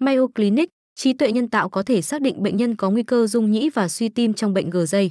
Mayo 0.00 0.26
Clinic, 0.34 0.68
trí 0.94 1.12
tuệ 1.12 1.32
nhân 1.32 1.48
tạo 1.48 1.68
có 1.68 1.82
thể 1.82 2.02
xác 2.02 2.22
định 2.22 2.42
bệnh 2.42 2.56
nhân 2.56 2.76
có 2.76 2.90
nguy 2.90 3.02
cơ 3.02 3.26
rung 3.26 3.50
nhĩ 3.50 3.70
và 3.74 3.88
suy 3.88 4.08
tim 4.08 4.34
trong 4.34 4.54
bệnh 4.54 4.70
gờ 4.70 4.86
dây. 4.86 5.10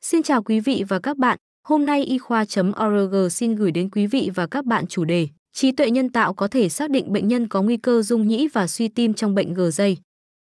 Xin 0.00 0.22
chào 0.22 0.42
quý 0.42 0.60
vị 0.60 0.84
và 0.88 0.98
các 0.98 1.16
bạn. 1.16 1.38
Hôm 1.68 1.86
nay 1.86 2.04
y 2.04 2.18
khoa.org 2.18 3.30
xin 3.30 3.54
gửi 3.54 3.70
đến 3.70 3.90
quý 3.90 4.06
vị 4.06 4.30
và 4.34 4.46
các 4.46 4.64
bạn 4.64 4.86
chủ 4.86 5.04
đề 5.04 5.28
Trí 5.52 5.72
tuệ 5.72 5.90
nhân 5.90 6.08
tạo 6.08 6.34
có 6.34 6.48
thể 6.48 6.68
xác 6.68 6.90
định 6.90 7.12
bệnh 7.12 7.28
nhân 7.28 7.48
có 7.48 7.62
nguy 7.62 7.76
cơ 7.76 8.02
rung 8.02 8.28
nhĩ 8.28 8.48
và 8.48 8.66
suy 8.66 8.88
tim 8.88 9.14
trong 9.14 9.34
bệnh 9.34 9.54
gờ 9.54 9.70
dây. 9.70 9.96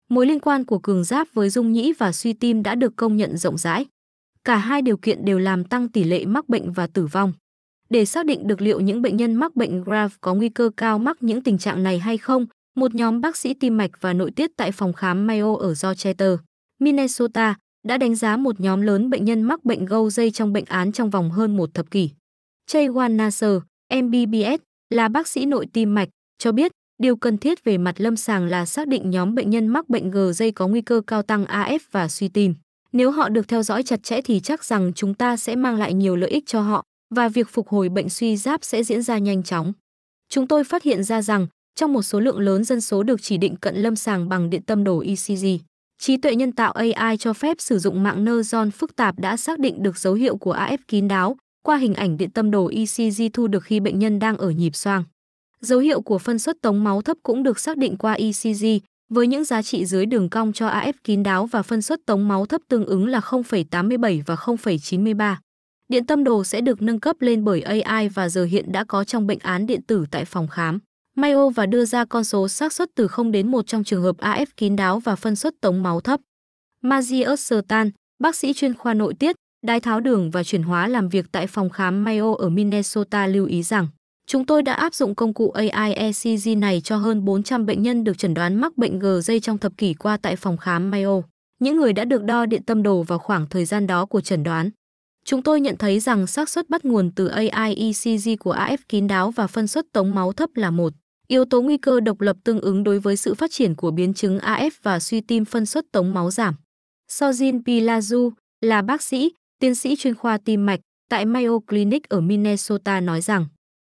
Mối 0.09 0.25
liên 0.25 0.39
quan 0.39 0.65
của 0.65 0.79
cường 0.79 1.03
giáp 1.03 1.27
với 1.33 1.49
rung 1.49 1.71
nhĩ 1.71 1.93
và 1.93 2.11
suy 2.11 2.33
tim 2.33 2.63
đã 2.63 2.75
được 2.75 2.95
công 2.95 3.17
nhận 3.17 3.37
rộng 3.37 3.57
rãi. 3.57 3.85
Cả 4.43 4.55
hai 4.55 4.81
điều 4.81 4.97
kiện 4.97 5.25
đều 5.25 5.39
làm 5.39 5.63
tăng 5.63 5.89
tỷ 5.89 6.03
lệ 6.03 6.25
mắc 6.25 6.49
bệnh 6.49 6.71
và 6.71 6.87
tử 6.87 7.05
vong. 7.05 7.33
Để 7.89 8.05
xác 8.05 8.25
định 8.25 8.47
được 8.47 8.61
liệu 8.61 8.79
những 8.79 9.01
bệnh 9.01 9.17
nhân 9.17 9.35
mắc 9.35 9.55
bệnh 9.55 9.83
Graves 9.83 10.15
có 10.21 10.33
nguy 10.33 10.49
cơ 10.49 10.69
cao 10.77 10.99
mắc 10.99 11.23
những 11.23 11.41
tình 11.41 11.57
trạng 11.57 11.83
này 11.83 11.99
hay 11.99 12.17
không, 12.17 12.45
một 12.75 12.95
nhóm 12.95 13.21
bác 13.21 13.37
sĩ 13.37 13.53
tim 13.53 13.77
mạch 13.77 13.91
và 14.01 14.13
nội 14.13 14.31
tiết 14.31 14.51
tại 14.57 14.71
phòng 14.71 14.93
khám 14.93 15.27
Mayo 15.27 15.55
ở 15.55 15.73
Rochester, 15.73 16.31
Minnesota 16.79 17.55
đã 17.87 17.97
đánh 17.97 18.15
giá 18.15 18.37
một 18.37 18.59
nhóm 18.59 18.81
lớn 18.81 19.09
bệnh 19.09 19.25
nhân 19.25 19.41
mắc 19.41 19.65
bệnh 19.65 19.85
gâu 19.85 20.09
dây 20.09 20.31
trong 20.31 20.53
bệnh 20.53 20.65
án 20.65 20.91
trong 20.91 21.09
vòng 21.09 21.31
hơn 21.31 21.57
một 21.57 21.73
thập 21.73 21.91
kỷ. 21.91 22.09
Jaywan 22.71 23.15
Nasser, 23.15 23.57
MBBS, 23.93 24.61
là 24.89 25.07
bác 25.07 25.27
sĩ 25.27 25.45
nội 25.45 25.67
tim 25.73 25.95
mạch, 25.95 26.09
cho 26.37 26.51
biết 26.51 26.71
điều 27.01 27.15
cần 27.15 27.37
thiết 27.37 27.63
về 27.63 27.77
mặt 27.77 27.95
lâm 27.97 28.15
sàng 28.15 28.45
là 28.45 28.65
xác 28.65 28.87
định 28.87 29.09
nhóm 29.09 29.35
bệnh 29.35 29.49
nhân 29.49 29.67
mắc 29.67 29.89
bệnh 29.89 30.11
gờ 30.11 30.33
dây 30.33 30.51
có 30.51 30.67
nguy 30.67 30.81
cơ 30.81 31.01
cao 31.07 31.21
tăng 31.21 31.45
AF 31.45 31.79
và 31.91 32.07
suy 32.07 32.27
tim. 32.27 32.55
Nếu 32.91 33.11
họ 33.11 33.29
được 33.29 33.47
theo 33.47 33.63
dõi 33.63 33.83
chặt 33.83 34.03
chẽ 34.03 34.21
thì 34.21 34.39
chắc 34.39 34.63
rằng 34.63 34.91
chúng 34.95 35.13
ta 35.13 35.37
sẽ 35.37 35.55
mang 35.55 35.75
lại 35.75 35.93
nhiều 35.93 36.15
lợi 36.15 36.29
ích 36.29 36.43
cho 36.47 36.61
họ 36.61 36.83
và 37.15 37.29
việc 37.29 37.49
phục 37.49 37.67
hồi 37.67 37.89
bệnh 37.89 38.09
suy 38.09 38.37
giáp 38.37 38.63
sẽ 38.63 38.83
diễn 38.83 39.01
ra 39.01 39.17
nhanh 39.17 39.43
chóng. 39.43 39.73
Chúng 40.29 40.47
tôi 40.47 40.63
phát 40.63 40.83
hiện 40.83 41.03
ra 41.03 41.21
rằng 41.21 41.47
trong 41.75 41.93
một 41.93 42.01
số 42.01 42.19
lượng 42.19 42.39
lớn 42.39 42.63
dân 42.63 42.81
số 42.81 43.03
được 43.03 43.21
chỉ 43.21 43.37
định 43.37 43.55
cận 43.55 43.75
lâm 43.75 43.95
sàng 43.95 44.29
bằng 44.29 44.49
điện 44.49 44.61
tâm 44.61 44.83
đồ 44.83 45.03
ECG, 45.07 45.45
trí 45.99 46.17
tuệ 46.17 46.35
nhân 46.35 46.51
tạo 46.51 46.71
AI 46.71 47.17
cho 47.17 47.33
phép 47.33 47.57
sử 47.59 47.79
dụng 47.79 48.03
mạng 48.03 48.25
neuron 48.25 48.71
phức 48.71 48.95
tạp 48.95 49.19
đã 49.19 49.37
xác 49.37 49.59
định 49.59 49.83
được 49.83 49.97
dấu 49.97 50.13
hiệu 50.13 50.37
của 50.37 50.53
AF 50.53 50.77
kín 50.87 51.07
đáo 51.07 51.37
qua 51.63 51.77
hình 51.77 51.93
ảnh 51.93 52.17
điện 52.17 52.31
tâm 52.31 52.51
đồ 52.51 52.71
ECG 52.75 53.21
thu 53.33 53.47
được 53.47 53.63
khi 53.63 53.79
bệnh 53.79 53.99
nhân 53.99 54.19
đang 54.19 54.37
ở 54.37 54.49
nhịp 54.49 54.75
xoang. 54.75 55.03
Dấu 55.61 55.79
hiệu 55.79 56.01
của 56.01 56.17
phân 56.17 56.39
suất 56.39 56.61
tống 56.61 56.83
máu 56.83 57.01
thấp 57.01 57.17
cũng 57.23 57.43
được 57.43 57.59
xác 57.59 57.77
định 57.77 57.97
qua 57.97 58.13
ECG 58.13 58.65
với 59.09 59.27
những 59.27 59.43
giá 59.43 59.61
trị 59.61 59.85
dưới 59.85 60.05
đường 60.05 60.29
cong 60.29 60.53
cho 60.53 60.67
AF 60.69 60.93
kín 61.03 61.23
đáo 61.23 61.45
và 61.45 61.61
phân 61.61 61.81
suất 61.81 61.99
tống 62.05 62.27
máu 62.27 62.45
thấp 62.45 62.61
tương 62.67 62.85
ứng 62.85 63.07
là 63.07 63.19
0,87 63.19 64.21
và 64.25 64.35
0,93. 64.35 65.35
Điện 65.89 66.05
tâm 66.05 66.23
đồ 66.23 66.43
sẽ 66.43 66.61
được 66.61 66.81
nâng 66.81 66.99
cấp 66.99 67.15
lên 67.19 67.43
bởi 67.43 67.61
AI 67.61 68.09
và 68.09 68.29
giờ 68.29 68.45
hiện 68.45 68.71
đã 68.71 68.83
có 68.83 69.03
trong 69.03 69.27
bệnh 69.27 69.39
án 69.39 69.65
điện 69.65 69.81
tử 69.81 70.05
tại 70.11 70.25
phòng 70.25 70.47
khám. 70.47 70.79
Mayo 71.15 71.49
và 71.49 71.65
đưa 71.65 71.85
ra 71.85 72.05
con 72.05 72.23
số 72.23 72.47
xác 72.47 72.73
suất 72.73 72.89
từ 72.95 73.07
0 73.07 73.31
đến 73.31 73.51
1 73.51 73.67
trong 73.67 73.83
trường 73.83 74.03
hợp 74.03 74.17
AF 74.17 74.45
kín 74.57 74.75
đáo 74.75 74.99
và 74.99 75.15
phân 75.15 75.35
suất 75.35 75.53
tống 75.61 75.83
máu 75.83 76.01
thấp. 76.01 76.19
Magius 76.81 77.39
Sertan, 77.39 77.91
bác 78.19 78.35
sĩ 78.35 78.53
chuyên 78.53 78.73
khoa 78.73 78.93
nội 78.93 79.13
tiết, 79.13 79.35
đái 79.65 79.79
tháo 79.79 79.99
đường 79.99 80.31
và 80.31 80.43
chuyển 80.43 80.63
hóa 80.63 80.87
làm 80.87 81.09
việc 81.09 81.25
tại 81.31 81.47
phòng 81.47 81.69
khám 81.69 82.03
Mayo 82.03 82.33
ở 82.35 82.49
Minnesota 82.49 83.27
lưu 83.27 83.45
ý 83.45 83.63
rằng 83.63 83.87
Chúng 84.27 84.45
tôi 84.45 84.63
đã 84.63 84.73
áp 84.73 84.93
dụng 84.93 85.15
công 85.15 85.33
cụ 85.33 85.49
AI 85.49 85.93
ECG 85.93 86.59
này 86.59 86.81
cho 86.81 86.97
hơn 86.97 87.25
400 87.25 87.65
bệnh 87.65 87.81
nhân 87.81 88.03
được 88.03 88.17
chẩn 88.17 88.33
đoán 88.33 88.55
mắc 88.55 88.77
bệnh 88.77 88.99
G 88.99 89.05
dây 89.23 89.39
trong 89.39 89.57
thập 89.57 89.77
kỷ 89.77 89.93
qua 89.93 90.17
tại 90.17 90.35
phòng 90.35 90.57
khám 90.57 90.91
Mayo. 90.91 91.21
Những 91.59 91.77
người 91.77 91.93
đã 91.93 92.05
được 92.05 92.23
đo 92.23 92.45
điện 92.45 92.63
tâm 92.63 92.83
đồ 92.83 93.03
vào 93.03 93.19
khoảng 93.19 93.47
thời 93.49 93.65
gian 93.65 93.87
đó 93.87 94.05
của 94.05 94.21
chẩn 94.21 94.43
đoán. 94.43 94.69
Chúng 95.25 95.41
tôi 95.41 95.61
nhận 95.61 95.77
thấy 95.77 95.99
rằng 95.99 96.27
xác 96.27 96.49
suất 96.49 96.69
bắt 96.69 96.85
nguồn 96.85 97.11
từ 97.15 97.27
AI 97.27 97.75
ECG 97.75 98.29
của 98.39 98.53
AF 98.53 98.77
kín 98.89 99.07
đáo 99.07 99.31
và 99.31 99.47
phân 99.47 99.67
suất 99.67 99.85
tống 99.93 100.15
máu 100.15 100.33
thấp 100.33 100.49
là 100.55 100.71
một 100.71 100.93
yếu 101.27 101.45
tố 101.45 101.61
nguy 101.61 101.77
cơ 101.77 101.99
độc 101.99 102.21
lập 102.21 102.37
tương 102.43 102.61
ứng 102.61 102.83
đối 102.83 102.99
với 102.99 103.17
sự 103.17 103.33
phát 103.33 103.51
triển 103.51 103.75
của 103.75 103.91
biến 103.91 104.13
chứng 104.13 104.37
AF 104.37 104.71
và 104.83 104.99
suy 104.99 105.21
tim 105.21 105.45
phân 105.45 105.65
suất 105.65 105.85
tống 105.91 106.13
máu 106.13 106.31
giảm. 106.31 106.55
Sojin 107.11 107.63
Pilazu 107.63 108.31
là 108.61 108.81
bác 108.81 109.01
sĩ, 109.01 109.31
tiến 109.59 109.75
sĩ 109.75 109.95
chuyên 109.95 110.15
khoa 110.15 110.37
tim 110.37 110.65
mạch 110.65 110.79
tại 111.09 111.25
Mayo 111.25 111.59
Clinic 111.59 112.09
ở 112.09 112.21
Minnesota 112.21 112.99
nói 112.99 113.21
rằng 113.21 113.45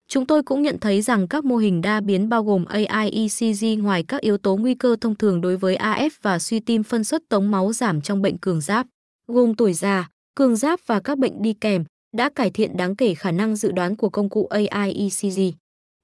Chúng 0.08 0.25
tôi 0.25 0.44
cũng 0.44 0.62
nhận 0.62 0.80
thấy 0.80 1.02
rằng 1.02 1.28
các 1.28 1.46
mô 1.46 1.58
hình 1.58 1.81
đa 1.81 2.02
biến 2.02 2.30
bao 2.30 2.44
gồm 2.44 2.66
AI 2.66 3.09
ECG 3.12 3.84
ngoài 3.84 4.03
các 4.03 4.22
yếu 4.22 4.38
tố 4.38 4.56
nguy 4.56 4.75
cơ 4.75 4.96
thông 5.02 5.16
thường 5.16 5.42
đối 5.42 5.58
với 5.58 5.78
AF 5.78 6.09
và 6.22 6.40
suy 6.40 6.59
tim 6.59 6.84
phân 6.84 7.03
suất 7.03 7.22
tống 7.30 7.52
máu 7.52 7.74
giảm 7.74 8.02
trong 8.02 8.22
bệnh 8.22 8.38
cường 8.38 8.62
giáp, 8.62 8.88
gồm 9.28 9.56
tuổi 9.56 9.74
già, 9.74 10.09
cường 10.36 10.56
giáp 10.56 10.80
và 10.86 11.00
các 11.00 11.18
bệnh 11.18 11.42
đi 11.42 11.53
kèm, 11.53 11.84
đã 12.18 12.30
cải 12.36 12.52
thiện 12.52 12.78
đáng 12.78 12.96
kể 12.96 13.14
khả 13.14 13.31
năng 13.31 13.56
dự 13.56 13.72
đoán 13.72 13.96
của 13.96 14.09
công 14.09 14.30
cụ 14.30 14.47
AI 14.47 14.94
ECG. 14.94 15.42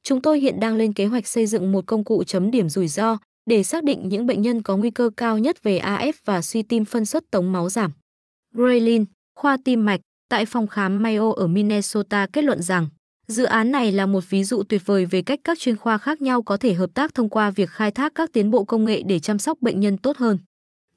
Chúng 0.03 0.21
tôi 0.21 0.39
hiện 0.39 0.59
đang 0.59 0.75
lên 0.75 0.93
kế 0.93 1.05
hoạch 1.05 1.27
xây 1.27 1.47
dựng 1.47 1.71
một 1.71 1.85
công 1.87 2.03
cụ 2.03 2.23
chấm 2.23 2.51
điểm 2.51 2.69
rủi 2.69 2.87
ro 2.87 3.17
để 3.45 3.63
xác 3.63 3.83
định 3.83 4.09
những 4.09 4.25
bệnh 4.25 4.41
nhân 4.41 4.61
có 4.61 4.77
nguy 4.77 4.91
cơ 4.91 5.09
cao 5.17 5.37
nhất 5.37 5.63
về 5.63 5.79
AF 5.79 6.13
và 6.25 6.41
suy 6.41 6.63
tim 6.63 6.85
phân 6.85 7.05
suất 7.05 7.23
tống 7.31 7.51
máu 7.51 7.69
giảm. 7.69 7.91
Graylin, 8.53 9.05
khoa 9.35 9.57
tim 9.65 9.85
mạch, 9.85 9.99
tại 10.29 10.45
phòng 10.45 10.67
khám 10.67 11.03
Mayo 11.03 11.31
ở 11.31 11.47
Minnesota 11.47 12.27
kết 12.33 12.43
luận 12.43 12.61
rằng 12.61 12.87
Dự 13.27 13.43
án 13.43 13.71
này 13.71 13.91
là 13.91 14.05
một 14.05 14.23
ví 14.29 14.43
dụ 14.43 14.63
tuyệt 14.63 14.81
vời 14.85 15.05
về 15.05 15.21
cách 15.21 15.39
các 15.43 15.59
chuyên 15.59 15.77
khoa 15.77 15.97
khác 15.97 16.21
nhau 16.21 16.41
có 16.41 16.57
thể 16.57 16.73
hợp 16.73 16.89
tác 16.93 17.13
thông 17.13 17.29
qua 17.29 17.51
việc 17.51 17.69
khai 17.69 17.91
thác 17.91 18.11
các 18.15 18.29
tiến 18.33 18.51
bộ 18.51 18.63
công 18.63 18.85
nghệ 18.85 19.01
để 19.05 19.19
chăm 19.19 19.39
sóc 19.39 19.57
bệnh 19.61 19.79
nhân 19.79 19.97
tốt 19.97 20.17
hơn. 20.17 20.37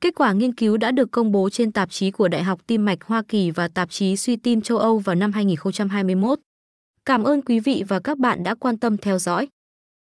Kết 0.01 0.15
quả 0.15 0.33
nghiên 0.33 0.55
cứu 0.55 0.77
đã 0.77 0.91
được 0.91 1.11
công 1.11 1.33
bố 1.33 1.51
trên 1.51 1.73
tạp 1.73 1.91
chí 1.91 2.11
của 2.11 2.29
Đại 2.29 2.43
học 2.43 2.61
Tim 2.67 2.85
mạch 2.85 3.05
Hoa 3.05 3.23
Kỳ 3.29 3.51
và 3.51 3.69
tạp 3.69 3.91
chí 3.91 4.17
Suy 4.17 4.37
tim 4.37 4.61
châu 4.61 4.79
Âu 4.79 4.99
vào 4.99 5.15
năm 5.17 5.33
2021. 5.33 6.41
Cảm 7.05 7.25
ơn 7.25 7.43
quý 7.43 7.61
vị 7.61 7.85
và 7.89 8.01
các 8.01 8.19
bạn 8.19 8.43
đã 8.43 8.55
quan 8.55 8.79
tâm 8.79 8.97
theo 8.97 9.19
dõi. 9.19 9.49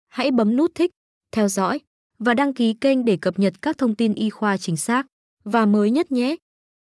Hãy 0.09 0.31
bấm 0.31 0.57
nút 0.57 0.71
thích, 0.75 0.91
theo 1.33 1.49
dõi 1.49 1.81
và 2.19 2.35
đăng 2.35 2.55
ký 2.55 2.75
kênh 2.75 3.05
để 3.05 3.17
cập 3.17 3.39
nhật 3.39 3.55
các 3.63 3.79
thông 3.79 3.95
tin 3.95 4.15
y 4.15 4.31
khoa 4.31 4.57
chính 4.57 4.77
xác 4.77 5.07
và 5.45 5.67
mới 5.67 5.91
nhất 5.91 6.13
nhé. 6.13 6.37